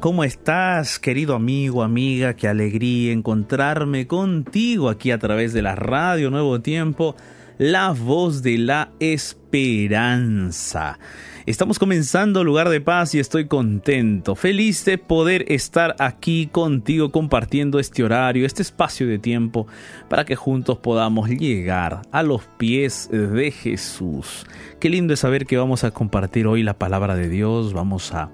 [0.00, 2.34] ¿cómo estás, querido amigo, amiga?
[2.34, 7.16] Qué alegría encontrarme contigo aquí a través de la radio Nuevo Tiempo,
[7.58, 10.98] la voz de la esperanza.
[11.44, 17.78] Estamos comenzando Lugar de Paz y estoy contento, feliz de poder estar aquí contigo compartiendo
[17.78, 19.66] este horario, este espacio de tiempo
[20.08, 24.46] para que juntos podamos llegar a los pies de Jesús.
[24.78, 28.30] Qué lindo es saber que vamos a compartir hoy la palabra de Dios, vamos a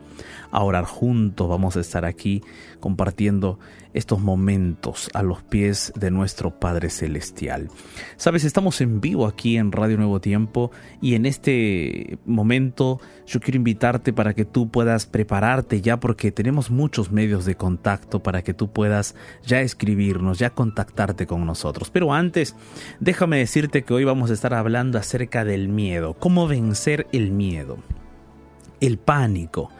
[0.56, 2.42] a orar juntos, vamos a estar aquí
[2.80, 3.58] compartiendo
[3.92, 7.68] estos momentos a los pies de nuestro Padre Celestial.
[8.16, 10.70] Sabes, estamos en vivo aquí en Radio Nuevo Tiempo
[11.02, 16.70] y en este momento yo quiero invitarte para que tú puedas prepararte ya porque tenemos
[16.70, 19.14] muchos medios de contacto para que tú puedas
[19.44, 21.90] ya escribirnos, ya contactarte con nosotros.
[21.90, 22.56] Pero antes,
[22.98, 27.76] déjame decirte que hoy vamos a estar hablando acerca del miedo, cómo vencer el miedo,
[28.80, 29.70] el pánico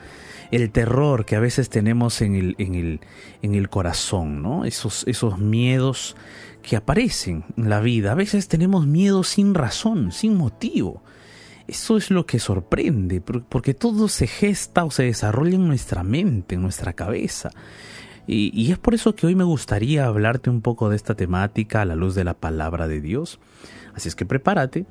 [0.50, 3.00] el terror que a veces tenemos en el, en el,
[3.42, 4.64] en el corazón, ¿no?
[4.64, 6.16] Esos, esos miedos
[6.62, 8.12] que aparecen en la vida.
[8.12, 11.02] A veces tenemos miedo sin razón, sin motivo.
[11.68, 16.54] Eso es lo que sorprende, porque todo se gesta o se desarrolla en nuestra mente,
[16.54, 17.50] en nuestra cabeza.
[18.28, 21.82] Y, y, es por eso que hoy me gustaría hablarte un poco de esta temática
[21.82, 23.38] a la luz de la palabra de Dios.
[23.96, 24.84] Así es que prepárate,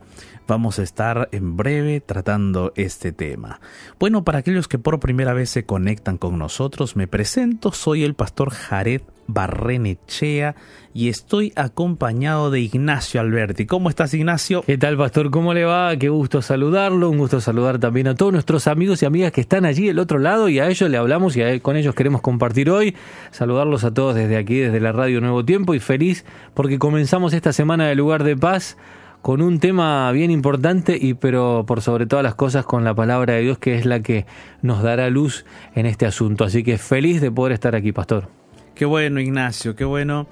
[0.47, 3.61] vamos a estar en breve tratando este tema.
[3.99, 8.15] Bueno, para aquellos que por primera vez se conectan con nosotros, me presento, soy el
[8.15, 10.56] pastor Jared Barrenechea
[10.94, 13.66] y estoy acompañado de Ignacio Alberti.
[13.66, 14.62] ¿Cómo estás, Ignacio?
[14.62, 15.30] ¿Qué tal, pastor?
[15.30, 15.96] ¿Cómo le va?
[15.97, 17.09] Qué gusto saludarlo.
[17.09, 20.19] Un gusto saludar también a todos nuestros amigos y amigas que están allí del otro
[20.19, 22.96] lado y a ellos le hablamos y con ellos queremos compartir hoy.
[23.31, 27.52] Saludarlos a todos desde aquí, desde la Radio Nuevo Tiempo y feliz porque comenzamos esta
[27.52, 28.78] semana de lugar de paz
[29.22, 33.34] con un tema bien importante y pero por sobre todas las cosas con la palabra
[33.34, 34.28] de Dios que es la que
[34.62, 36.44] nos dará luz en este asunto.
[36.44, 38.44] Así que feliz de poder estar aquí, pastor.
[38.75, 40.28] Qué bueno, Ignacio, qué bueno.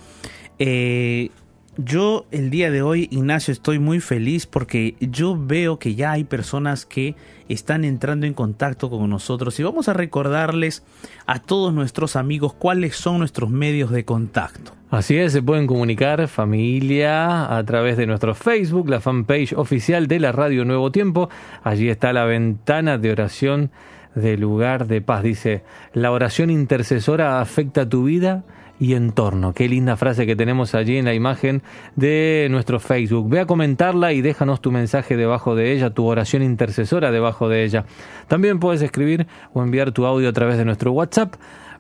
[0.59, 1.29] Eh,
[1.77, 6.23] yo el día de hoy, Ignacio, estoy muy feliz porque yo veo que ya hay
[6.23, 7.15] personas que
[7.49, 10.83] están entrando en contacto con nosotros y vamos a recordarles
[11.25, 14.73] a todos nuestros amigos cuáles son nuestros medios de contacto.
[14.91, 20.19] Así es, se pueden comunicar familia a través de nuestro Facebook, la fanpage oficial de
[20.19, 21.29] la Radio Nuevo Tiempo.
[21.63, 23.71] Allí está la ventana de oración
[24.15, 25.23] de lugar de paz.
[25.23, 25.63] Dice,
[25.93, 28.43] la oración intercesora afecta tu vida
[28.79, 29.53] y entorno.
[29.53, 31.61] Qué linda frase que tenemos allí en la imagen
[31.95, 33.29] de nuestro Facebook.
[33.29, 37.63] Ve a comentarla y déjanos tu mensaje debajo de ella, tu oración intercesora debajo de
[37.63, 37.85] ella.
[38.27, 41.35] También puedes escribir o enviar tu audio a través de nuestro WhatsApp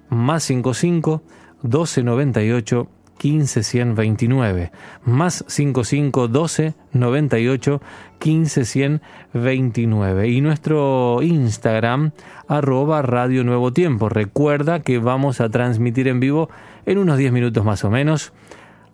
[0.09, 1.23] más 55
[1.63, 4.71] 1298 15 129
[5.05, 7.81] más 55 12 98
[8.12, 12.11] 15 129 y nuestro Instagram
[12.47, 14.07] arroba Radio Nuevo Tiempo.
[14.07, 16.49] Recuerda que vamos a transmitir en vivo
[16.85, 18.31] en unos 10 minutos más o menos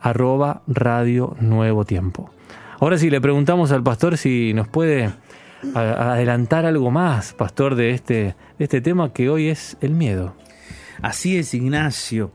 [0.01, 2.31] arroba Radio Nuevo Tiempo.
[2.79, 5.11] Ahora sí, le preguntamos al pastor si nos puede
[5.75, 10.33] adelantar algo más, pastor, de este, de este tema que hoy es el miedo.
[11.03, 12.31] Así es, Ignacio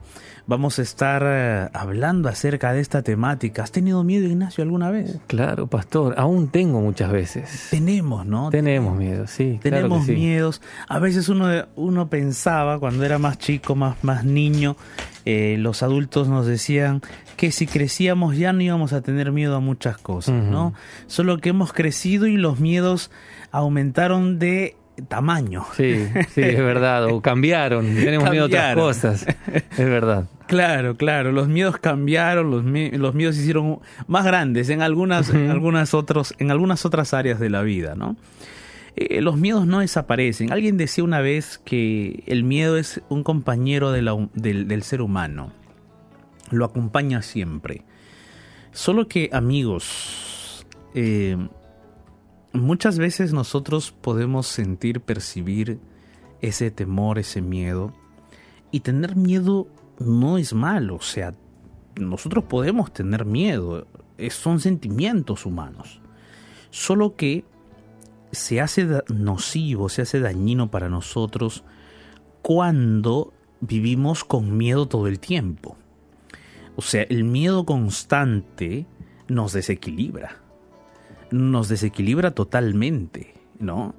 [0.47, 3.63] vamos a estar eh, hablando acerca de esta temática.
[3.63, 5.19] ¿Has tenido miedo, Ignacio, alguna vez?
[5.27, 7.67] Claro, pastor, aún tengo muchas veces.
[7.71, 8.49] Tenemos, ¿no?
[8.49, 9.59] Tenemos miedo, sí.
[9.61, 10.61] Tenemos miedos.
[10.87, 14.77] A veces uno, uno pensaba, cuando era más chico, más, más niño,
[15.25, 17.01] eh, los adultos nos decían
[17.35, 20.73] que si crecíamos ya no íbamos a tener miedo a muchas cosas, ¿no?
[21.07, 23.11] Solo que hemos crecido y los miedos
[23.51, 24.77] aumentaron de
[25.07, 25.65] tamaño.
[25.75, 27.05] Sí, sí, es verdad.
[27.05, 27.85] O cambiaron.
[27.95, 29.25] Tenemos miedo a otras cosas.
[29.53, 30.27] Es verdad.
[30.47, 31.31] Claro, claro.
[31.31, 36.33] Los miedos cambiaron, los, los miedos se hicieron más grandes en algunas, en algunas otros,
[36.37, 38.15] en algunas otras áreas de la vida, ¿no?
[38.95, 40.53] Eh, los miedos no desaparecen.
[40.53, 44.01] Alguien decía una vez que el miedo es un compañero de
[44.33, 45.51] del, ser humano.
[46.51, 47.83] Lo acompaña siempre.
[48.71, 51.35] Solo que, amigos, eh,
[52.55, 55.77] Muchas veces nosotros podemos sentir, percibir
[56.41, 57.93] ese temor, ese miedo.
[58.71, 59.67] Y tener miedo
[59.99, 61.33] no es malo, o sea,
[61.95, 63.87] nosotros podemos tener miedo,
[64.29, 66.01] son sentimientos humanos.
[66.69, 67.45] Solo que
[68.31, 71.63] se hace nocivo, se hace dañino para nosotros
[72.41, 75.77] cuando vivimos con miedo todo el tiempo.
[76.75, 78.85] O sea, el miedo constante
[79.29, 80.45] nos desequilibra
[81.31, 83.95] nos desequilibra totalmente, ¿no?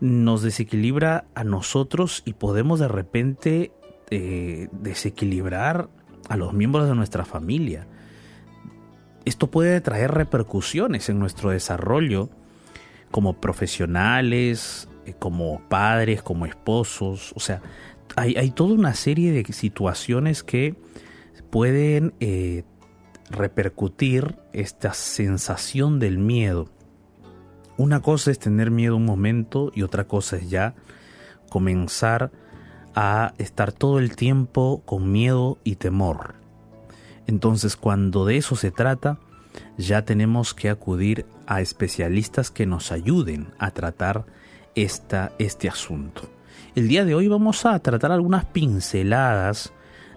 [0.00, 3.72] Nos desequilibra a nosotros y podemos de repente
[4.10, 5.88] eh, desequilibrar
[6.28, 7.86] a los miembros de nuestra familia.
[9.24, 12.30] Esto puede traer repercusiones en nuestro desarrollo
[13.10, 17.62] como profesionales, eh, como padres, como esposos, o sea,
[18.16, 20.76] hay, toda una serie de situaciones que
[21.50, 22.64] pueden eh,
[23.30, 26.68] repercutir esta sensación del miedo.
[27.76, 30.74] Una cosa es tener miedo un momento y otra cosa es ya
[31.50, 32.30] comenzar
[32.94, 36.34] a estar todo el tiempo con miedo y temor.
[37.26, 39.18] Entonces cuando de eso se trata,
[39.78, 44.24] ya tenemos que acudir a especialistas que nos ayuden a tratar
[44.74, 46.22] esta, este asunto.
[46.74, 49.72] El día de hoy vamos a tratar algunas pinceladas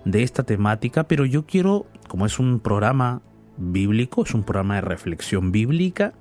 [0.06, 3.21] de esta temática, pero yo quiero, como es un programa
[3.57, 6.13] bíblico, es un programa de reflexión bíblica,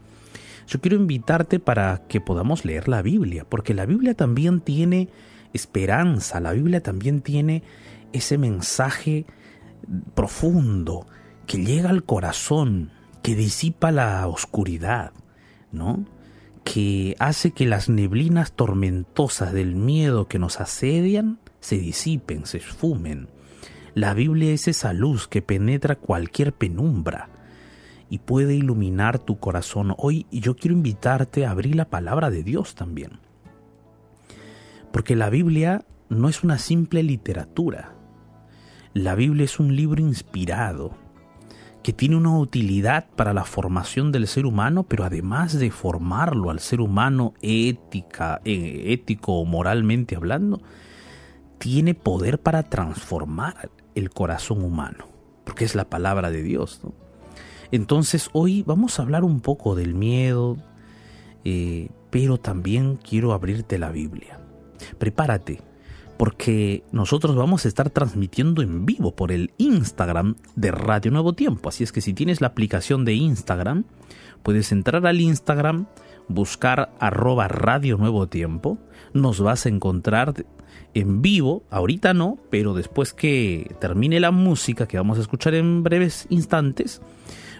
[0.67, 5.09] yo quiero invitarte para que podamos leer la Biblia, porque la Biblia también tiene
[5.57, 7.63] esperanza, la Biblia también tiene
[8.13, 9.27] ese mensaje
[10.15, 11.07] profundo
[11.47, 12.91] que llega al corazón,
[13.23, 15.13] que disipa la oscuridad,
[15.73, 16.05] ¿no?
[16.67, 23.29] que hace que las neblinas tormentosas del miedo que nos asedian se disipen, se esfumen.
[23.95, 27.31] La Biblia es esa luz que penetra cualquier penumbra
[28.11, 29.95] y puede iluminar tu corazón.
[29.97, 33.21] Hoy yo quiero invitarte a abrir la palabra de Dios también.
[34.97, 37.93] Porque la Biblia no es una simple literatura.
[38.95, 40.97] La Biblia es un libro inspirado,
[41.83, 46.61] que tiene una utilidad para la formación del ser humano, pero además de formarlo al
[46.61, 50.63] ser humano ética, eh, ético o moralmente hablando,
[51.59, 55.09] tiene poder para transformar el corazón humano,
[55.45, 56.81] porque es la palabra de Dios.
[57.71, 60.57] Entonces hoy vamos a hablar un poco del miedo,
[61.45, 64.41] eh, pero también quiero abrirte la Biblia.
[64.99, 65.61] Prepárate,
[66.17, 71.69] porque nosotros vamos a estar transmitiendo en vivo por el Instagram de Radio Nuevo Tiempo.
[71.69, 73.85] Así es que si tienes la aplicación de Instagram,
[74.43, 75.87] puedes entrar al Instagram,
[76.29, 78.79] buscar arroba Radio Nuevo Tiempo,
[79.13, 80.47] nos vas a encontrar
[80.95, 85.83] en vivo, ahorita no, pero después que termine la música que vamos a escuchar en
[85.83, 87.03] breves instantes,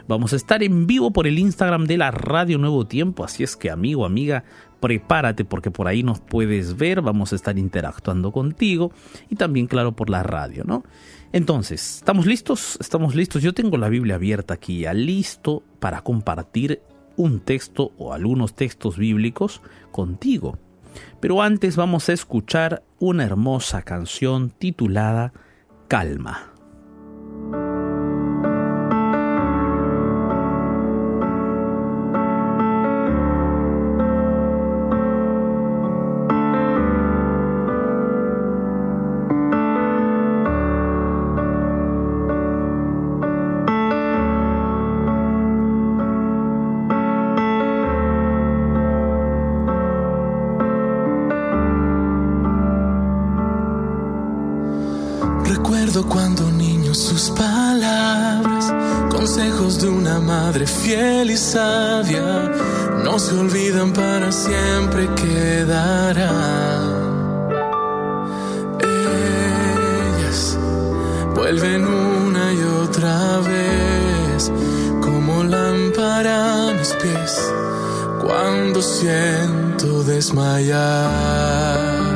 [0.09, 3.57] vamos a estar en vivo por el Instagram de la Radio Nuevo Tiempo, así es
[3.57, 4.45] que amigo, amiga,
[4.81, 8.93] prepárate porque por ahí nos puedes ver, vamos a estar interactuando contigo
[9.29, 10.85] y también claro por la radio, ¿no?
[11.33, 12.79] Entonces, ¿estamos listos?
[12.81, 13.43] Estamos listos.
[13.43, 16.83] Yo tengo la Biblia abierta aquí, ya listo para compartir
[17.17, 20.59] un texto o algunos textos bíblicos contigo.
[21.21, 25.33] Pero antes vamos a escuchar una hermosa canción titulada
[25.89, 26.56] Calma.
[61.31, 62.53] Y sabia,
[63.05, 66.31] no se olvidan para siempre quedará.
[68.81, 70.59] Ellas
[71.35, 74.53] vuelven una y otra vez
[75.01, 77.53] como lámpara a mis pies
[78.21, 82.16] cuando siento desmayar.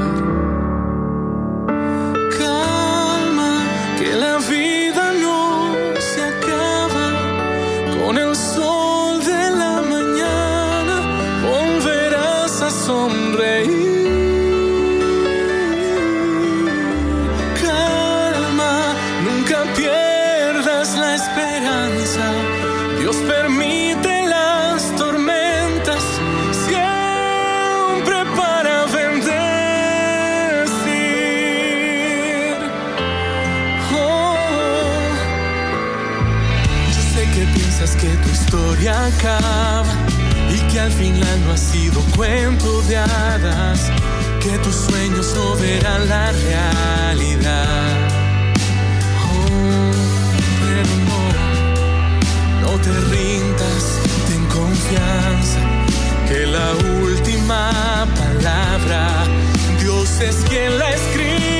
[41.60, 43.90] Sido cuento de hadas,
[44.40, 48.08] que tus sueños no verán la realidad.
[49.28, 49.90] Oh,
[50.64, 51.20] pero no,
[52.62, 55.60] no te rindas, ten confianza,
[56.28, 59.26] que la última palabra,
[59.80, 61.59] Dios es quien la escribe.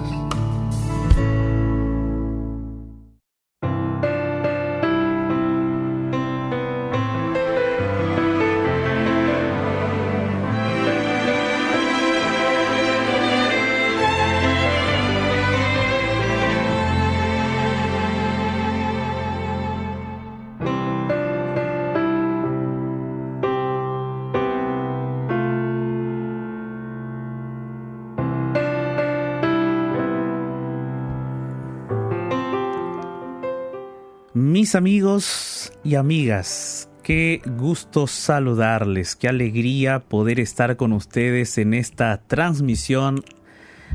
[34.75, 43.21] Amigos y amigas, qué gusto saludarles, qué alegría poder estar con ustedes en esta transmisión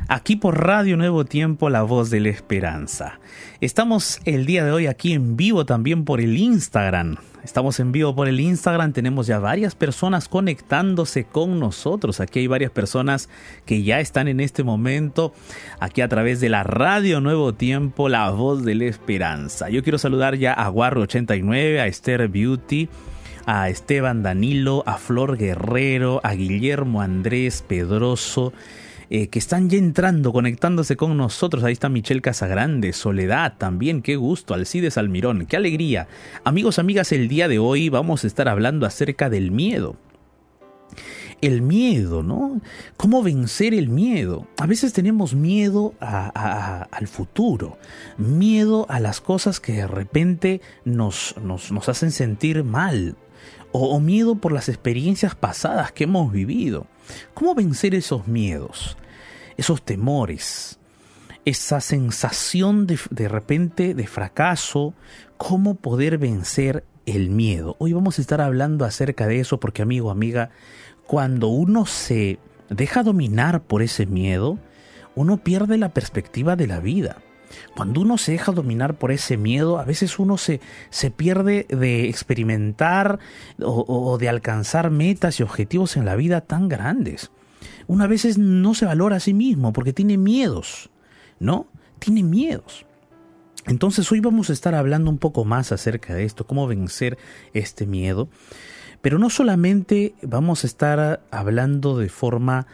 [0.07, 3.19] aquí por Radio Nuevo Tiempo, La Voz de la Esperanza.
[3.61, 7.17] Estamos el día de hoy aquí en vivo también por el Instagram.
[7.43, 12.19] Estamos en vivo por el Instagram, tenemos ya varias personas conectándose con nosotros.
[12.19, 13.29] Aquí hay varias personas
[13.65, 15.33] que ya están en este momento
[15.79, 19.69] aquí a través de la Radio Nuevo Tiempo, La Voz de la Esperanza.
[19.69, 22.89] Yo quiero saludar ya a Guarro89, a Esther Beauty,
[23.45, 28.51] a Esteban Danilo, a Flor Guerrero, a Guillermo Andrés Pedroso.
[29.09, 31.63] Eh, que están ya entrando, conectándose con nosotros.
[31.63, 36.07] Ahí está Michelle Casagrande, Soledad también, qué gusto, Alcides Almirón, qué alegría.
[36.43, 39.95] Amigos, amigas, el día de hoy vamos a estar hablando acerca del miedo.
[41.39, 42.59] El miedo, ¿no?
[42.97, 44.47] ¿Cómo vencer el miedo?
[44.57, 47.77] A veces tenemos miedo al futuro,
[48.17, 53.15] miedo a las cosas que de repente nos, nos hacen sentir mal,
[53.71, 56.87] o, miedo por las experiencias pasadas que hemos vivido.
[57.33, 58.97] ¿Cómo vencer esos miedos,
[59.57, 60.79] esos temores,
[61.45, 64.93] esa sensación de, de repente de fracaso?
[65.37, 67.75] ¿Cómo poder vencer el miedo?
[67.79, 70.49] Hoy vamos a estar hablando acerca de eso porque amigo, amiga,
[71.05, 74.59] cuando uno se deja dominar por ese miedo,
[75.15, 77.17] uno pierde la perspectiva de la vida.
[77.75, 82.09] Cuando uno se deja dominar por ese miedo, a veces uno se, se pierde de
[82.09, 83.19] experimentar
[83.61, 87.31] o, de alcanzar metas y objetivos en la vida tan grandes.
[87.87, 90.89] Una a veces no se valora a sí mismo porque tiene miedos,
[91.39, 91.67] ¿no?
[91.99, 92.85] Tiene miedos.
[93.65, 97.17] Entonces hoy vamos a estar hablando un poco más acerca de esto, cómo vencer
[97.53, 98.29] este miedo.
[99.01, 102.65] Pero no solamente vamos a estar hablando de forma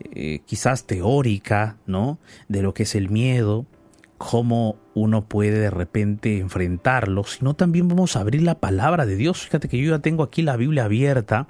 [0.00, 2.18] eh, quizás teórica, ¿no?
[2.48, 3.66] De lo que es el miedo,
[4.18, 9.42] cómo uno puede de repente enfrentarlo, sino también vamos a abrir la palabra de Dios.
[9.42, 11.46] Fíjate que yo ya tengo aquí la Biblia abierta.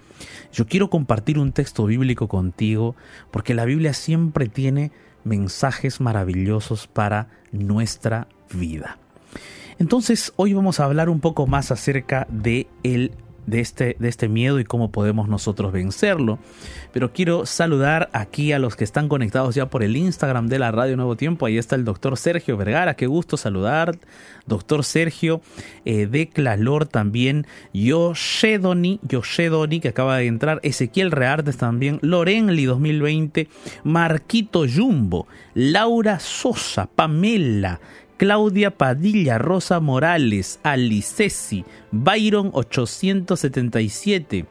[0.53, 2.95] Yo quiero compartir un texto bíblico contigo,
[3.31, 4.93] porque la Biblia siempre tiene
[5.25, 8.99] mensajes maravillosos para nuestra vida.
[9.79, 13.13] Entonces, hoy vamos a hablar un poco más acerca de el
[13.49, 16.39] de este, de este miedo y cómo podemos nosotros vencerlo.
[16.93, 20.71] Pero quiero saludar aquí a los que están conectados ya por el Instagram de la
[20.71, 21.47] Radio Nuevo Tiempo.
[21.47, 23.99] Ahí está el doctor Sergio Vergara, qué gusto saludar.
[24.47, 25.41] Doctor Sergio
[25.85, 27.47] eh, de Clalor también.
[27.73, 30.61] Yoshedoni, Yoshedoni que acaba de entrar.
[30.63, 31.99] Ezequiel Reartes también.
[32.03, 33.49] Lorenli 2020.
[33.85, 35.27] Marquito Jumbo.
[35.55, 36.87] Laura Sosa.
[36.87, 37.81] Pamela.
[38.19, 44.45] Claudia Padilla, Rosa Morales, Alicesi, Byron 877,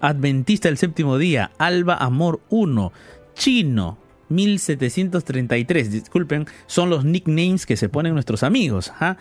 [0.00, 2.92] Adventista del séptimo día, Alba Amor 1,
[3.34, 3.98] Chino
[4.30, 8.92] 1733, disculpen, son los nicknames que se ponen nuestros amigos.
[9.00, 9.16] ¿ah?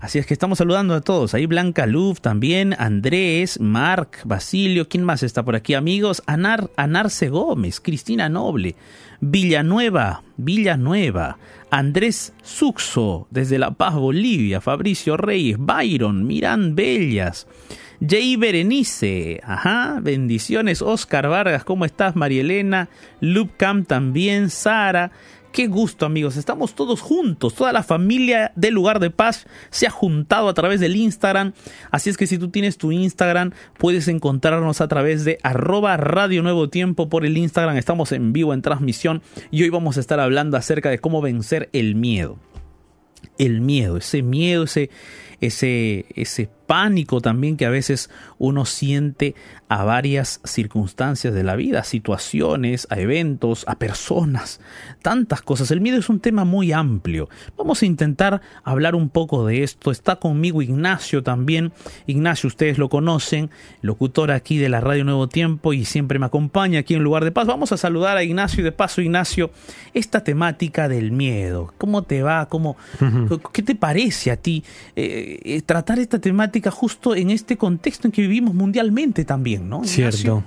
[0.00, 1.34] Así es que estamos saludando a todos.
[1.34, 5.74] Ahí Blanca Luf también, Andrés, Marc, Basilio, ¿quién más está por aquí?
[5.74, 8.74] Amigos, Anar, Anarce Gómez, Cristina Noble,
[9.26, 11.38] Villanueva, Villanueva,
[11.70, 17.46] Andrés Suxo, desde La Paz, Bolivia, Fabricio Reyes, Byron, Mirán Bellas,
[18.06, 22.16] Jay Berenice, ajá, bendiciones, Oscar Vargas, ¿cómo estás?
[22.16, 22.90] María Elena,
[23.56, 25.10] Cam también, Sara,
[25.54, 29.90] Qué gusto amigos, estamos todos juntos, toda la familia del lugar de paz se ha
[29.90, 31.52] juntado a través del Instagram,
[31.92, 36.42] así es que si tú tienes tu Instagram puedes encontrarnos a través de arroba Radio
[36.42, 40.18] Nuevo Tiempo por el Instagram, estamos en vivo en transmisión y hoy vamos a estar
[40.18, 42.36] hablando acerca de cómo vencer el miedo.
[43.38, 44.90] El miedo, ese miedo, ese,
[45.40, 49.34] ese, ese pánico también que a veces uno siente
[49.68, 54.60] a varias circunstancias de la vida, a situaciones, a eventos, a personas,
[55.02, 55.70] tantas cosas.
[55.70, 57.28] El miedo es un tema muy amplio.
[57.56, 59.90] Vamos a intentar hablar un poco de esto.
[59.90, 61.72] Está conmigo Ignacio también.
[62.06, 63.50] Ignacio, ustedes lo conocen,
[63.82, 67.32] locutor aquí de la Radio Nuevo Tiempo y siempre me acompaña aquí en Lugar de
[67.32, 67.46] Paz.
[67.46, 69.50] Vamos a saludar a Ignacio y de paso, Ignacio,
[69.92, 71.72] esta temática del miedo.
[71.78, 72.46] ¿Cómo te va?
[72.48, 72.76] ¿Cómo,
[73.52, 74.62] ¿Qué te parece a ti
[74.94, 76.53] eh, eh, tratar esta temática?
[76.70, 79.84] Justo en este contexto en que vivimos mundialmente también, ¿no?
[79.84, 80.42] Cierto.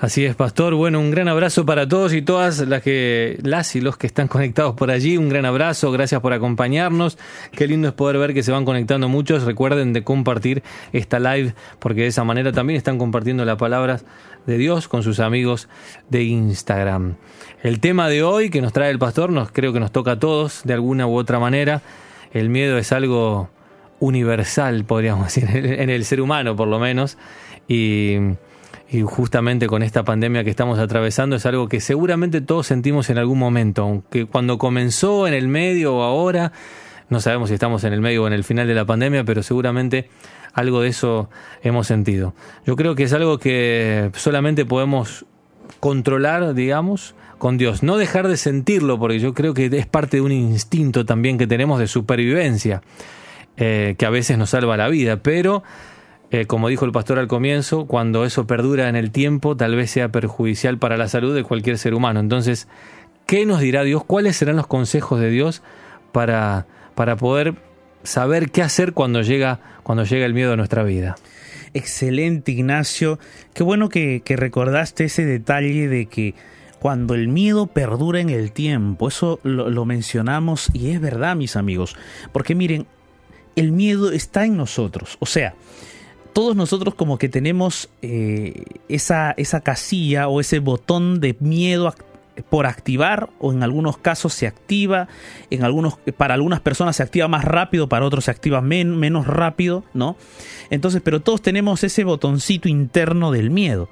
[0.00, 0.76] Así es, Pastor.
[0.76, 4.28] Bueno, un gran abrazo para todos y todas las que las y los que están
[4.28, 5.16] conectados por allí.
[5.16, 7.18] Un gran abrazo, gracias por acompañarnos.
[7.50, 9.42] Qué lindo es poder ver que se van conectando muchos.
[9.42, 14.04] Recuerden de compartir esta live porque de esa manera también están compartiendo las palabras
[14.46, 15.68] de Dios con sus amigos
[16.10, 17.16] de Instagram.
[17.64, 20.18] El tema de hoy que nos trae el pastor, nos creo que nos toca a
[20.20, 21.82] todos de alguna u otra manera.
[22.32, 23.50] El miedo es algo
[24.00, 27.18] universal, podríamos decir, en el ser humano por lo menos.
[27.68, 28.16] Y
[29.04, 33.38] justamente con esta pandemia que estamos atravesando es algo que seguramente todos sentimos en algún
[33.38, 36.52] momento, aunque cuando comenzó en el medio o ahora,
[37.10, 39.42] no sabemos si estamos en el medio o en el final de la pandemia, pero
[39.42, 40.08] seguramente
[40.54, 41.28] algo de eso
[41.62, 42.34] hemos sentido.
[42.66, 45.26] Yo creo que es algo que solamente podemos
[45.80, 47.82] controlar, digamos, con Dios.
[47.82, 51.46] No dejar de sentirlo, porque yo creo que es parte de un instinto también que
[51.46, 52.82] tenemos de supervivencia,
[53.60, 55.64] eh, que a veces nos salva la vida, pero
[56.30, 59.90] eh, como dijo el pastor al comienzo, cuando eso perdura en el tiempo, tal vez
[59.90, 62.20] sea perjudicial para la salud de cualquier ser humano.
[62.20, 62.68] Entonces,
[63.26, 64.04] ¿qué nos dirá Dios?
[64.04, 65.62] ¿Cuáles serán los consejos de Dios
[66.12, 67.54] para, para poder
[68.02, 71.16] saber qué hacer cuando llega, cuando llega el miedo a nuestra vida?
[71.72, 73.18] Excelente, Ignacio.
[73.54, 76.34] Qué bueno que, recordaste ese detalle de que
[76.78, 81.56] cuando el miedo perdura en el tiempo, eso lo, lo mencionamos y es verdad, mis
[81.56, 81.96] amigos,
[82.32, 82.86] porque miren,
[83.58, 85.16] el miedo está en nosotros.
[85.18, 85.54] O sea,
[86.32, 91.92] todos nosotros como que tenemos eh, esa, esa casilla o ese botón de miedo
[92.50, 95.08] por activar o en algunos casos se activa,
[95.50, 99.82] en algunos, para algunas personas se activa más rápido, para otros se activa menos rápido,
[99.92, 100.16] ¿no?
[100.70, 103.88] Entonces, pero todos tenemos ese botoncito interno del miedo.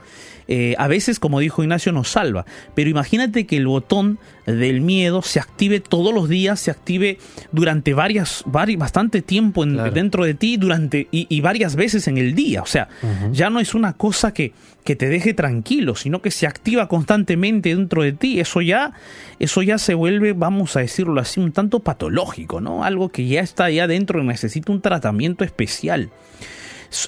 [0.48, 2.46] Eh, a veces, como dijo Ignacio, nos salva.
[2.74, 7.18] Pero imagínate que el botón del miedo se active todos los días, se active
[7.52, 12.62] durante varias, bastante tiempo dentro de ti durante, y, varias veces en el día.
[12.62, 12.88] O sea,
[13.32, 14.52] ya no es una cosa que,
[14.84, 18.40] que te deje tranquilo, sino que se activa constantemente dentro de ti.
[18.40, 18.92] Eso ya,
[19.40, 22.84] eso ya se vuelve, vamos a decirlo así, un tanto patológico, ¿no?
[22.84, 26.10] Algo que ya está ahí adentro y necesita un tratamiento especial.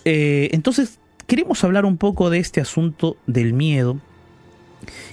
[0.04, 0.98] Eh, entonces,
[1.28, 4.00] queremos hablar un poco de este asunto del miedo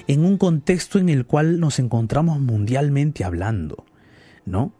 [0.08, 3.84] en un contexto en el cual nos encontramos mundialmente hablando,
[4.45, 4.71] ¿no?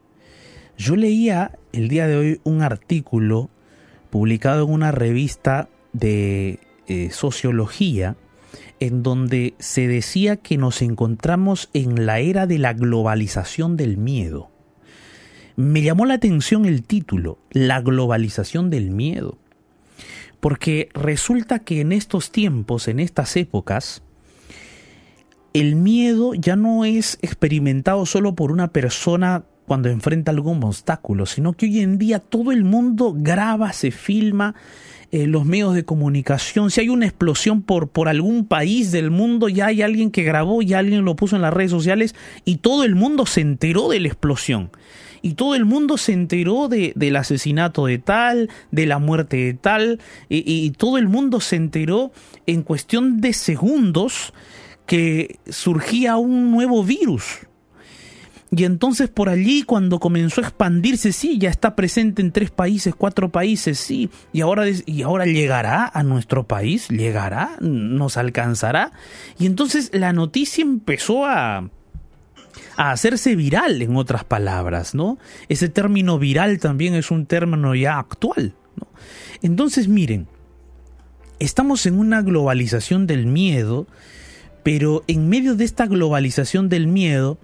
[0.78, 3.50] Yo leía el día de hoy un artículo
[4.10, 8.16] publicado en una revista de eh, sociología
[8.80, 14.52] en donde se decía que nos encontramos en la era de la globalización del miedo.
[15.58, 19.38] Me llamó la atención el título, La globalización del miedo.
[20.46, 24.04] Porque resulta que en estos tiempos, en estas épocas,
[25.54, 31.54] el miedo ya no es experimentado solo por una persona cuando enfrenta algún obstáculo, sino
[31.54, 34.54] que hoy en día todo el mundo graba, se filma,
[35.12, 39.50] eh, los medios de comunicación, si hay una explosión por, por algún país del mundo,
[39.50, 42.14] ya hay alguien que grabó, ya alguien lo puso en las redes sociales
[42.46, 44.70] y todo el mundo se enteró de la explosión
[45.26, 49.54] y todo el mundo se enteró de, del asesinato de tal, de la muerte de
[49.56, 52.12] tal, y, todo el mundo se enteró
[52.46, 54.34] en cuestión de segundos
[54.86, 57.40] que surgía un nuevo virus.
[58.52, 62.94] Y entonces por allí cuando comenzó a expandirse, sí, ya está presente en tres países,
[62.94, 68.92] cuatro países, sí, y ahora, y ahora llegará a nuestro país, llegará, nos alcanzará.
[69.40, 71.68] Y entonces la noticia empezó a,
[72.78, 75.18] a hacerse viral, en otras palabras, ¿no?
[75.50, 78.54] Ese término viral también es un término ya actual.
[79.42, 80.28] Entonces, miren,
[81.40, 83.88] estamos en una globalización del miedo,
[84.64, 87.38] pero en medio de esta globalización del miedo,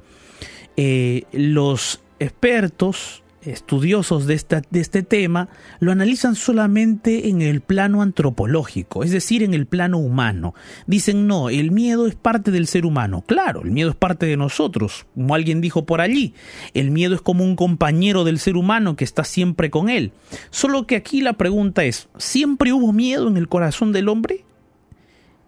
[0.78, 5.50] eh, los expertos, estudiosos de, de este tema
[5.80, 10.54] lo analizan solamente en el plano antropológico, es decir, en el plano humano.
[10.88, 13.24] Dicen, no, el miedo es parte del ser humano.
[13.26, 16.34] Claro, el miedo es parte de nosotros, como alguien dijo por allí.
[16.74, 20.12] El miedo es como un compañero del ser humano que está siempre con él.
[20.50, 24.46] Solo que aquí la pregunta es, ¿siempre hubo miedo en el corazón del hombre?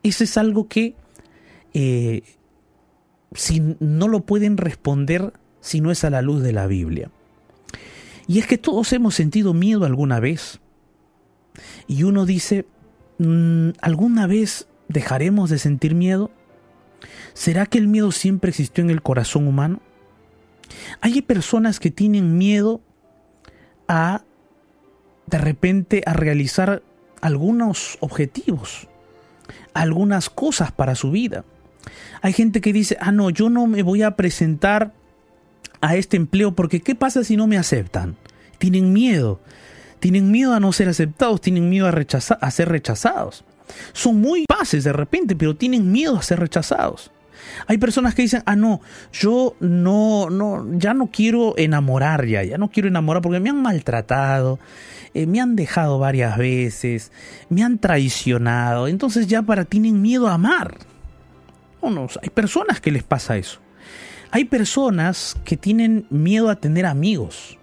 [0.01, 0.95] Ese es algo que
[1.73, 2.23] eh,
[3.33, 7.09] si no lo pueden responder si no es a la luz de la Biblia.
[8.27, 10.59] Y es que todos hemos sentido miedo alguna vez.
[11.87, 12.65] Y uno dice,
[13.19, 16.31] mm, ¿alguna vez dejaremos de sentir miedo?
[17.33, 19.81] ¿Será que el miedo siempre existió en el corazón humano?
[21.01, 22.81] Hay personas que tienen miedo
[23.87, 24.23] a,
[25.27, 26.83] de repente, a realizar
[27.21, 28.87] algunos objetivos,
[29.73, 31.45] algunas cosas para su vida.
[32.21, 34.93] Hay gente que dice, ah, no, yo no me voy a presentar
[35.83, 38.15] a este empleo porque ¿qué pasa si no me aceptan?
[38.57, 39.41] Tienen miedo.
[39.99, 43.43] Tienen miedo a no ser aceptados, tienen miedo a, a ser rechazados.
[43.91, 47.11] Son muy pases de repente, pero tienen miedo a ser rechazados.
[47.67, 48.79] Hay personas que dicen, ah, no,
[49.11, 53.61] yo no, no, ya no quiero enamorar ya, ya no quiero enamorar porque me han
[53.61, 54.59] maltratado,
[55.13, 57.11] eh, me han dejado varias veces,
[57.49, 60.77] me han traicionado, entonces ya para tienen miedo a amar.
[61.81, 63.59] No, no, hay personas que les pasa eso.
[64.35, 67.59] Hay personas que tienen miedo a tener amigos.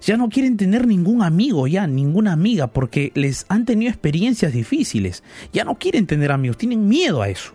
[0.00, 5.24] Ya no quieren tener ningún amigo, ya ninguna amiga, porque les han tenido experiencias difíciles.
[5.52, 7.52] Ya no quieren tener amigos, tienen miedo a eso.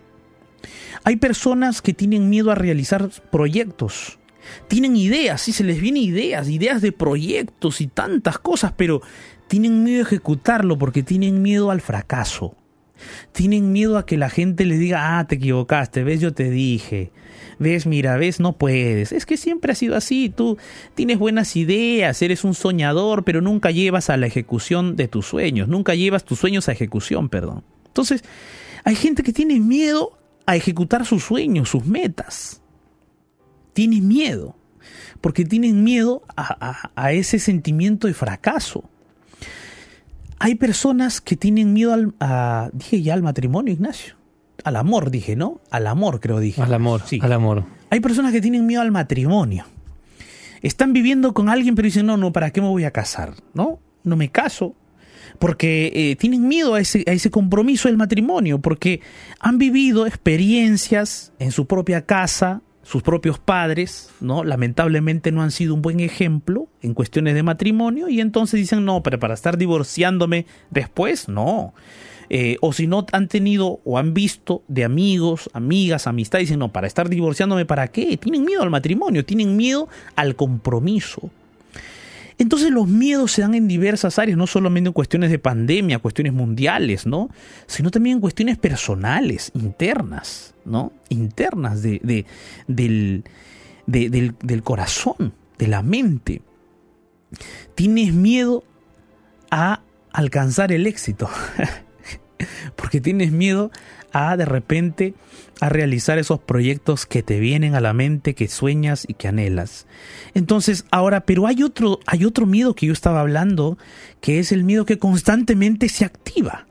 [1.06, 4.20] Hay personas que tienen miedo a realizar proyectos.
[4.68, 9.02] Tienen ideas, sí se les vienen ideas, ideas de proyectos y tantas cosas, pero
[9.48, 12.58] tienen miedo a ejecutarlo porque tienen miedo al fracaso.
[13.32, 17.14] Tienen miedo a que la gente les diga, ah, te equivocaste, ves, yo te dije.
[17.60, 19.12] Ves, mira, ves, no puedes.
[19.12, 20.30] Es que siempre ha sido así.
[20.30, 20.58] Tú
[20.96, 25.68] tienes buenas ideas, eres un soñador, pero nunca llevas a la ejecución de tus sueños.
[25.68, 27.64] Nunca llevas tus sueños a ejecución, perdón.
[27.88, 28.24] Entonces,
[28.86, 32.62] hay gente que tiene miedo a ejecutar sus sueños, sus metas.
[33.74, 34.56] Tienen miedo,
[35.22, 38.90] porque tienen miedo a, ese sentimiento de fracaso.
[40.40, 44.19] Hay personas que tienen miedo al, dije ya al matrimonio, Ignacio.
[44.64, 45.62] Al amor, dije, ¿no?
[45.72, 46.62] Al amor, creo dije.
[46.62, 47.20] Al amor, sí.
[47.22, 47.66] Al amor.
[47.90, 49.66] Hay personas que tienen miedo al matrimonio.
[50.62, 53.34] Están viviendo con alguien, pero dicen, no, no, ¿para qué me voy a casar?
[53.54, 53.80] ¿No?
[54.04, 54.76] No me caso,
[55.40, 59.02] porque eh, tienen miedo a ese, a ese compromiso del matrimonio, porque
[59.40, 64.44] han vivido experiencias en su propia casa, sus propios padres, ¿no?
[64.44, 69.04] Lamentablemente no han sido un buen ejemplo en cuestiones de matrimonio y entonces dicen, no,
[69.04, 71.74] pero para estar divorciándome después, no.
[72.30, 76.72] Eh, o si no han tenido o han visto de amigos, amigas, amistades, dicen, no,
[76.72, 78.18] para estar divorciándome, ¿para qué?
[78.18, 81.32] Tienen miedo al matrimonio, tienen miedo al compromiso.
[82.38, 86.32] Entonces los miedos se dan en diversas áreas, no solamente en cuestiones de pandemia, cuestiones
[86.32, 87.30] mundiales, ¿no?
[87.68, 90.94] Sino también en cuestiones personales, internas, ¿no?
[91.10, 92.26] Internas de,
[92.68, 93.24] del,
[93.88, 96.42] del corazón, de la mente.
[97.76, 98.64] Tienes miedo
[99.52, 99.82] a
[100.14, 101.30] alcanzar el éxito,
[102.76, 103.72] porque tienes miedo
[104.12, 105.14] a de repente
[105.62, 109.88] a realizar esos proyectos que te vienen a la mente, que sueñas y que anhelas.
[110.34, 113.78] Entonces, ahora, pero hay otro, hay otro miedo que yo estaba hablando,
[114.22, 116.66] que es el miedo que constantemente se activa.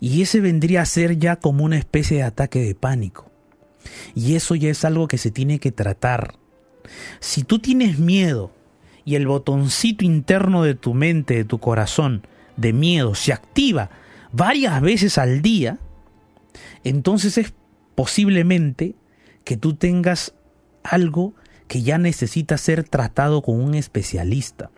[0.00, 3.30] Y ese vendría a ser ya como una especie de ataque de pánico.
[4.14, 6.34] Y eso ya es algo que se tiene que tratar.
[7.20, 8.52] Si tú tienes miedo
[9.04, 13.90] y el botoncito interno de tu mente, de tu corazón, de miedo, se activa
[14.32, 15.78] varias veces al día,
[16.84, 17.54] entonces es
[17.94, 18.94] posiblemente
[19.44, 20.34] que tú tengas
[20.82, 21.34] algo
[21.66, 24.70] que ya necesita ser tratado con un especialista.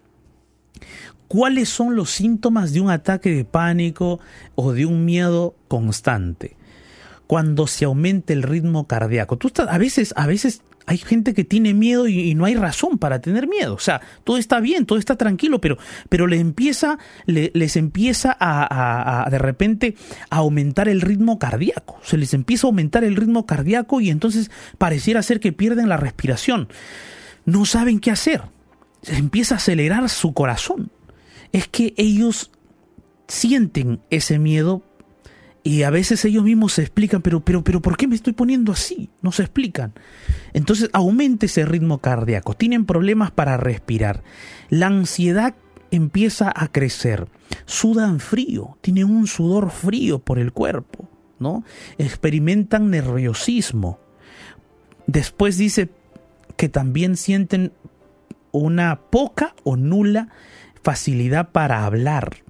[1.28, 4.18] ¿Cuáles son los síntomas de un ataque de pánico
[4.56, 6.56] o de un miedo constante?
[7.28, 9.38] Cuando se aumenta el ritmo cardíaco.
[9.38, 13.20] Tú a veces, a veces hay gente que tiene miedo y, no hay razón para
[13.20, 13.74] tener miedo.
[13.74, 19.28] O sea, todo está bien, todo está tranquilo, pero, pero le empieza, les empieza a,
[19.30, 19.94] de repente
[20.30, 21.98] aumentar el ritmo cardíaco.
[22.02, 25.96] Se les empieza a aumentar el ritmo cardíaco y entonces pareciera ser que pierden la
[25.96, 26.68] respiración.
[27.44, 28.42] No saben qué hacer.
[29.02, 30.90] Se empieza a acelerar su corazón.
[31.52, 32.50] Es que ellos
[33.28, 34.82] sienten ese miedo
[35.62, 38.72] y a veces ellos mismos se explican, pero, pero, pero, ¿por qué me estoy poniendo
[38.72, 39.10] así?
[39.20, 39.92] No se explican.
[40.52, 44.22] Entonces aumenta ese ritmo cardíaco, tienen problemas para respirar.
[44.70, 45.54] La ansiedad
[45.90, 47.28] empieza a crecer,
[47.66, 51.64] sudan frío, tienen un sudor frío por el cuerpo, ¿no?
[51.98, 53.98] Experimentan nerviosismo.
[55.06, 55.90] Después dice
[56.56, 57.72] que también sienten
[58.52, 60.28] una poca o nula
[60.82, 62.44] facilidad para hablar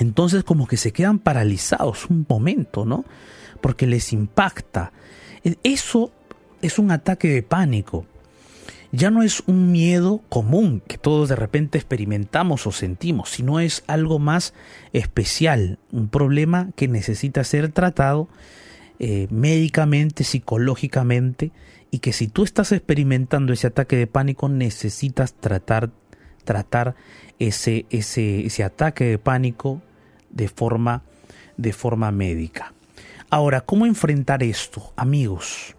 [0.00, 3.04] entonces como que se quedan paralizados un momento, ¿no?
[3.60, 4.92] Porque les impacta.
[5.44, 6.10] E, eso
[6.62, 8.06] es un ataque de pánico.
[8.92, 13.84] Ya no es un miedo común que todos de repente experimentamos o sentimos, sino es
[13.86, 14.54] algo más
[14.94, 18.26] especial, un problema que necesita ser tratado
[18.98, 21.52] eh, médicamente, psicológicamente,
[21.90, 25.90] y que si tú estás experimentando ese ataque de pánico necesitas tratar,
[26.44, 26.96] tratar
[27.38, 29.82] ese, ese, ese ataque de pánico
[30.30, 31.02] de forma,
[31.56, 32.72] de forma médica.
[33.30, 35.76] Ahora, ¿cómo enfrentar esto, amigos?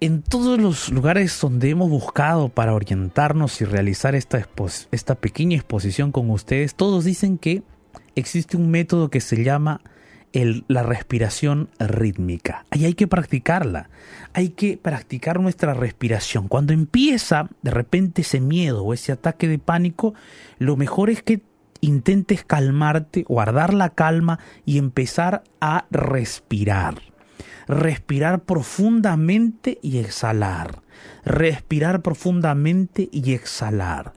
[0.00, 4.46] En todos los lugares donde hemos buscado para orientarnos y realizar esta,
[4.90, 7.62] esta pequeña exposición con ustedes, todos dicen que
[8.14, 9.80] existe un método que se llama
[10.68, 12.66] la respiración rítmica.
[12.70, 13.88] Ahí hay que practicarla.
[14.34, 16.48] Hay que practicar nuestra respiración.
[16.48, 20.14] Cuando empieza de repente ese miedo o ese ataque de pánico,
[20.58, 21.40] lo mejor es que
[21.88, 27.00] intentes calmarte, guardar la calma y empezar a respirar.
[27.66, 30.82] Respirar profundamente y exhalar.
[31.24, 34.12] Respirar profundamente y exhalar.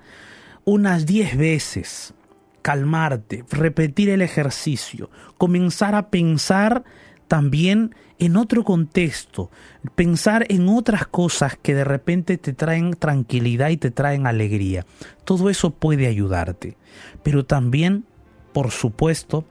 [0.66, 2.14] Unas 10 veces
[2.62, 6.84] calmarte, repetir el ejercicio, comenzar a pensar
[7.30, 9.50] también en otro contexto,
[9.96, 14.86] pensar en otras cosas que de repente te traen tranquilidad y te traen alegría.
[15.24, 16.76] Todo eso puede ayudarte.
[17.24, 18.04] Pero también,
[18.52, 19.46] por supuesto,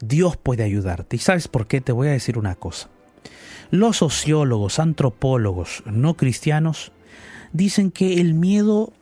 [0.00, 1.16] Dios puede ayudarte.
[1.16, 1.80] ¿Y sabes por qué?
[1.80, 2.88] Te voy a decir una cosa.
[3.70, 6.92] Los sociólogos, antropólogos no cristianos
[7.52, 8.92] dicen que el miedo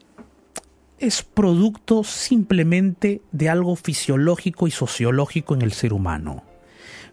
[0.99, 6.43] es producto simplemente de algo fisiológico y sociológico en el ser humano.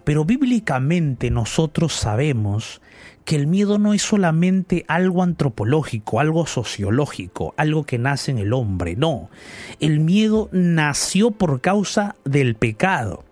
[0.04, 2.82] Pero bíblicamente nosotros sabemos
[3.26, 8.54] que el miedo no es solamente algo antropológico, algo sociológico, algo que nace en el
[8.54, 9.30] hombre, no.
[9.80, 13.24] El miedo nació por causa del pecado.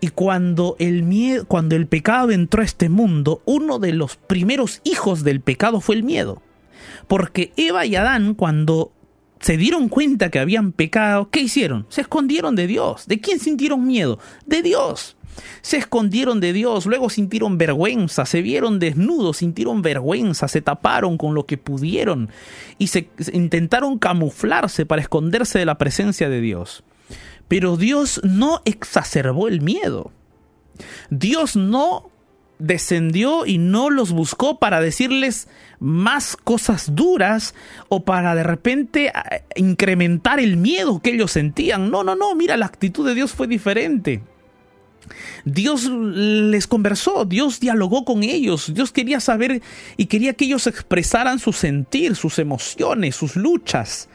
[0.00, 4.82] Y cuando el, miedo, cuando el pecado entró a este mundo, uno de los primeros
[4.84, 6.42] hijos del pecado fue el miedo.
[7.08, 8.92] Porque Eva y Adán, cuando
[9.40, 11.86] se dieron cuenta que habían pecado, ¿qué hicieron?
[11.88, 13.06] Se escondieron de Dios.
[13.06, 14.18] ¿De quién sintieron miedo?
[14.44, 15.16] De Dios.
[15.62, 21.34] Se escondieron de Dios, luego sintieron vergüenza, se vieron desnudos, sintieron vergüenza, se taparon con
[21.34, 22.30] lo que pudieron
[22.78, 26.84] y se, intentaron camuflarse para esconderse de la presencia de Dios.
[27.48, 30.12] Pero Dios no exacerbó el miedo.
[31.10, 32.10] Dios no
[32.58, 35.48] descendió y no los buscó para decirles
[35.80, 37.54] más cosas duras
[37.88, 39.12] o para de repente
[39.56, 41.90] incrementar el miedo que ellos sentían.
[41.90, 44.22] No, no, no, mira, la actitud de Dios fue diferente.
[45.44, 49.62] Dios les conversó, Dios dialogó con ellos, Dios quería saber
[49.96, 54.08] y quería que ellos expresaran su sentir, sus emociones, sus luchas.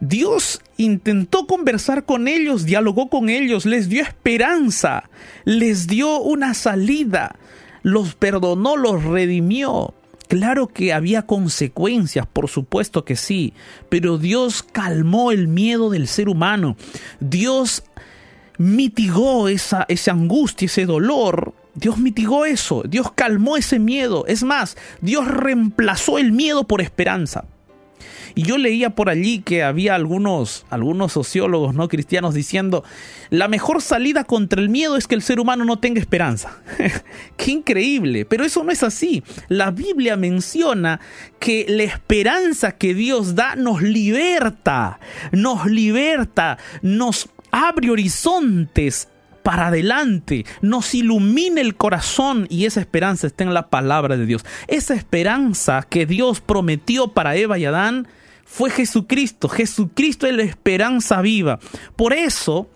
[0.00, 5.08] Dios intentó conversar con ellos, dialogó con ellos, les dio esperanza,
[5.44, 7.36] les dio una salida,
[7.82, 9.94] los perdonó, los redimió.
[10.28, 13.52] Claro que había consecuencias, por supuesto que sí,
[13.88, 16.76] pero Dios calmó el miedo del ser humano.
[17.20, 17.84] Dios
[18.58, 21.54] mitigó esa, angustia, ese dolor.
[21.74, 24.26] Dios mitigó eso, Dios calmó ese miedo.
[24.26, 27.44] Es más, Dios reemplazó el miedo por esperanza.
[28.36, 32.82] Y yo leía por allí que había algunos, algunos sociólogos no cristianos diciendo,
[33.30, 36.58] la mejor salida contra el miedo es que el ser humano no tenga esperanza.
[37.36, 39.22] Qué increíble, pero eso no es así.
[39.48, 41.00] La Biblia menciona
[41.38, 44.98] que la esperanza que Dios da nos liberta,
[45.30, 49.08] nos liberta, nos abre horizontes
[49.44, 54.44] para adelante, nos ilumina el corazón y esa esperanza está en la palabra de Dios.
[54.66, 58.08] Esa esperanza que Dios prometió para Eva y Adán
[58.44, 59.48] fue Jesucristo.
[59.48, 61.60] Jesucristo es la esperanza viva.
[61.94, 62.68] Por eso,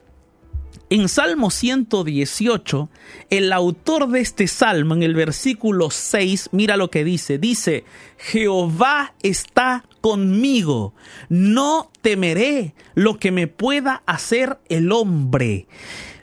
[0.90, 2.88] en Salmo 118,
[3.30, 7.38] el autor de este salmo, en el versículo 6, mira lo que dice.
[7.38, 7.84] Dice,
[8.16, 10.94] Jehová está conmigo,
[11.28, 15.66] no temeré lo que me pueda hacer el hombre.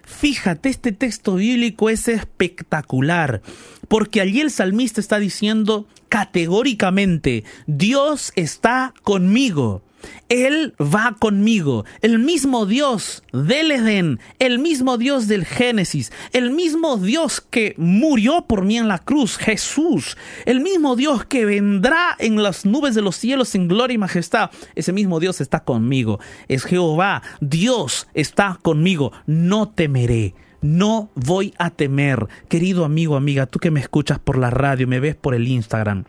[0.04, 3.42] Fíjate, este texto bíblico es espectacular,
[3.88, 9.84] porque allí el salmista está diciendo categóricamente, Dios está conmigo.
[10.30, 11.86] Él va conmigo.
[12.02, 18.46] El mismo Dios del Edén, el mismo Dios del Génesis, el mismo Dios que murió
[18.48, 23.02] por mí en la cruz, Jesús, el mismo Dios que vendrá en las nubes de
[23.02, 26.20] los cielos en gloria y majestad, ese mismo Dios está conmigo.
[26.48, 29.12] Es Jehová, Dios está conmigo.
[29.26, 30.34] No temeré.
[30.62, 35.00] No voy a temer, querido amigo, amiga, tú que me escuchas por la radio, me
[35.00, 36.06] ves por el Instagram.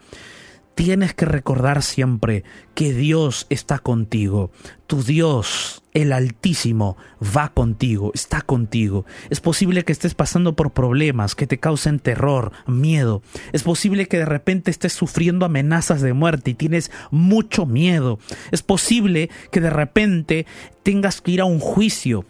[0.77, 4.51] Tienes que recordar siempre que Dios está contigo.
[4.87, 6.99] Tu Dios, el Altísimo,
[7.35, 9.07] va contigo, está contigo.
[9.31, 13.23] Es posible que estés pasando por problemas que te causen terror, miedo.
[13.55, 18.19] Es posible que de repente estés sufriendo amenazas de muerte y tienes mucho miedo.
[18.51, 20.45] Es posible que de repente
[20.83, 22.27] tengas que ir a un juicio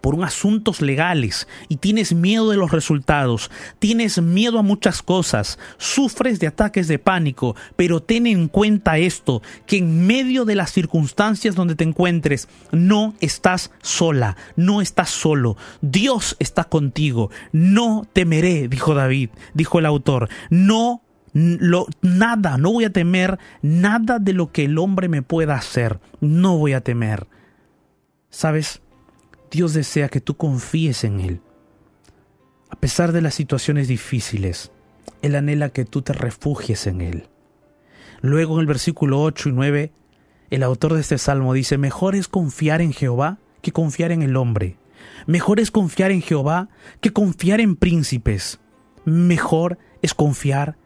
[0.00, 6.38] por asuntos legales y tienes miedo de los resultados, tienes miedo a muchas cosas, sufres
[6.38, 11.54] de ataques de pánico, pero ten en cuenta esto, que en medio de las circunstancias
[11.54, 18.94] donde te encuentres, no estás sola, no estás solo, Dios está contigo, no temeré, dijo
[18.94, 24.64] David, dijo el autor, no lo, nada, no voy a temer nada de lo que
[24.64, 27.26] el hombre me pueda hacer, no voy a temer.
[28.30, 28.80] ¿Sabes?
[29.56, 31.40] Dios desea que tú confíes en Él.
[32.68, 34.70] A pesar de las situaciones difíciles,
[35.22, 37.28] Él anhela que tú te refugies en Él.
[38.20, 39.92] Luego en el versículo 8 y 9,
[40.50, 44.36] el autor de este salmo dice, mejor es confiar en Jehová que confiar en el
[44.36, 44.76] hombre.
[45.26, 46.68] Mejor es confiar en Jehová
[47.00, 48.60] que confiar en príncipes.
[49.06, 50.76] Mejor es confiar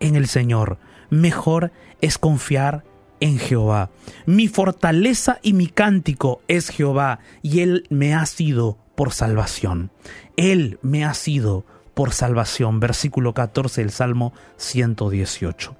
[0.00, 0.78] en el Señor.
[1.10, 2.82] Mejor es confiar
[3.20, 3.90] en Jehová.
[4.26, 9.90] Mi fortaleza y mi cántico es Jehová, y Él me ha sido por salvación.
[10.36, 12.80] Él me ha sido por salvación.
[12.80, 15.76] Versículo 14 del Salmo 118.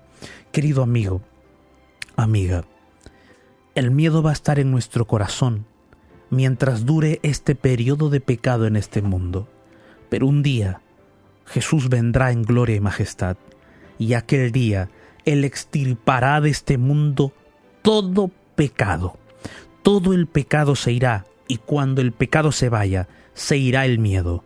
[0.53, 1.23] Querido amigo,
[2.17, 2.65] amiga,
[3.75, 5.67] el miedo va a estar en nuestro corazón
[6.31, 9.49] mientras dure este periodo de pecado en este mundo.
[10.09, 10.81] Pero un día
[11.47, 13.37] Jesús vendrá en gloria y majestad,
[13.99, 14.91] y aquel día
[15.27, 17.33] Él extirpará de este mundo
[17.83, 19.19] todo pecado.
[19.83, 24.43] Todo el pecado se irá, y cuando el pecado se vaya, se irá el miedo.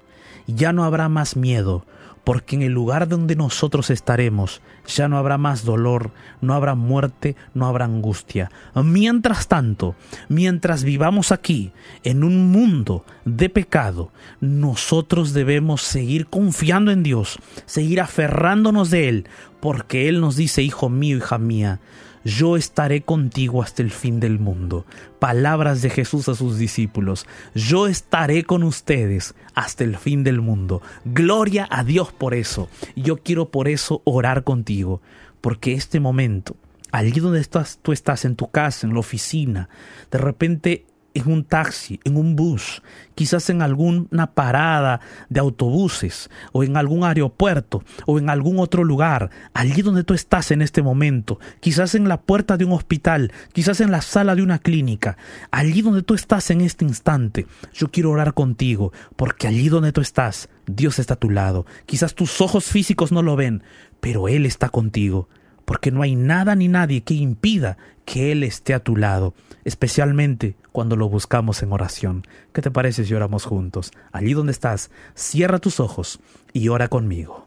[0.47, 1.87] Ya no habrá más miedo,
[2.25, 7.37] porque en el lugar donde nosotros estaremos ya no habrá más dolor, no habrá muerte,
[7.55, 8.51] no habrá angustia.
[8.75, 9.95] Mientras tanto,
[10.29, 18.01] mientras vivamos aquí, en un mundo de pecado, nosotros debemos seguir confiando en Dios, seguir
[18.01, 19.29] aferrándonos de Él,
[19.61, 21.81] porque Él nos dice, hijo mío, hija mía,
[22.25, 24.87] yo estaré contigo hasta el fin del mundo.
[25.19, 30.83] Palabras de Jesús a sus discípulos, yo estaré con ustedes hasta el fin del mundo.
[31.05, 32.69] Gloria a Dios por eso.
[32.97, 35.01] Yo quiero por eso orar contigo,
[35.41, 36.57] porque este momento,
[36.93, 39.69] allí donde estás, tú estás en tu casa, en la oficina,
[40.11, 42.83] de repente en un taxi, en un bus,
[43.15, 49.31] quizás en alguna parada de autobuses o en algún aeropuerto o en algún otro lugar,
[49.53, 53.81] allí donde tú estás en este momento, quizás en la puerta de un hospital, quizás
[53.81, 55.17] en la sala de una clínica,
[55.51, 60.01] allí donde tú estás en este instante, yo quiero orar contigo, porque allí donde tú
[60.01, 61.67] estás, Dios está a tu lado.
[61.87, 63.63] Quizás tus ojos físicos no lo ven,
[64.01, 65.29] pero Él está contigo
[65.71, 70.57] porque no hay nada ni nadie que impida que Él esté a tu lado, especialmente
[70.73, 72.27] cuando lo buscamos en oración.
[72.53, 73.93] ¿Qué te parece si oramos juntos?
[74.11, 76.19] Allí donde estás, cierra tus ojos
[76.53, 77.47] y ora conmigo.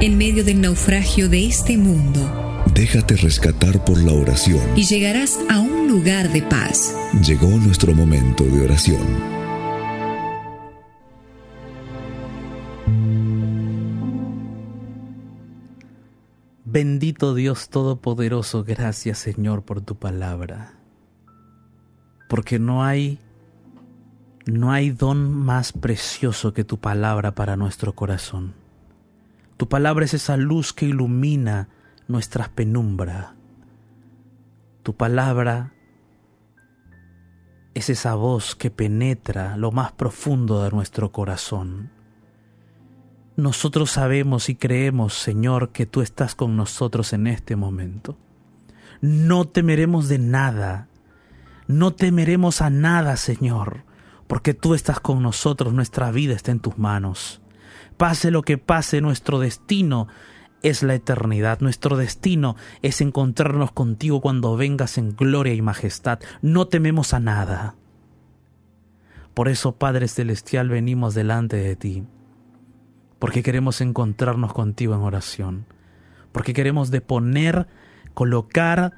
[0.00, 5.58] En medio del naufragio de este mundo, déjate rescatar por la oración y llegarás a
[5.58, 6.94] un lugar de paz.
[7.26, 9.39] Llegó nuestro momento de oración.
[16.72, 20.74] Bendito Dios Todopoderoso, gracias Señor por tu palabra.
[22.28, 23.18] Porque no hay
[24.46, 28.54] no hay don más precioso que tu palabra para nuestro corazón.
[29.56, 31.68] Tu palabra es esa luz que ilumina
[32.06, 33.32] nuestras penumbras.
[34.84, 35.72] Tu palabra
[37.74, 41.90] es esa voz que penetra lo más profundo de nuestro corazón.
[43.40, 48.18] Nosotros sabemos y creemos, Señor, que tú estás con nosotros en este momento.
[49.00, 50.88] No temeremos de nada,
[51.66, 53.84] no temeremos a nada, Señor,
[54.26, 57.40] porque tú estás con nosotros, nuestra vida está en tus manos.
[57.96, 60.06] Pase lo que pase, nuestro destino
[60.62, 61.60] es la eternidad.
[61.60, 66.18] Nuestro destino es encontrarnos contigo cuando vengas en gloria y majestad.
[66.42, 67.74] No tememos a nada.
[69.32, 72.04] Por eso, Padre Celestial, venimos delante de ti
[73.20, 75.66] porque queremos encontrarnos contigo en oración,
[76.32, 77.68] porque queremos deponer,
[78.14, 78.94] colocar,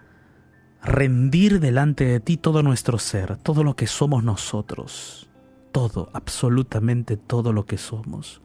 [0.82, 5.28] rendir delante de ti todo nuestro ser, todo lo que somos nosotros,
[5.72, 8.40] todo, absolutamente todo lo que somos.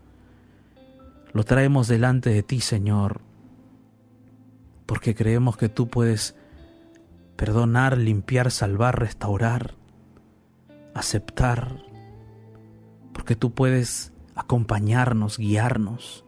[1.31, 3.21] Lo traemos delante de ti, Señor,
[4.87, 6.35] porque creemos que tú puedes
[7.35, 9.75] perdonar, limpiar, salvar, restaurar,
[10.95, 11.83] aceptar,
[13.13, 16.23] porque tú puedes acompañarnos, guiarnos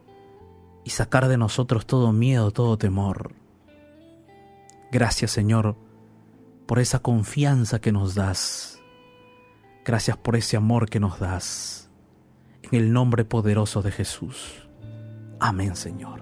[0.84, 3.32] y sacar de nosotros todo miedo, todo temor.
[4.90, 5.76] Gracias Señor
[6.66, 8.80] por esa confianza que nos das.
[9.84, 11.88] Gracias por ese amor que nos das.
[12.62, 14.68] En el nombre poderoso de Jesús.
[15.38, 16.19] Amén Señor.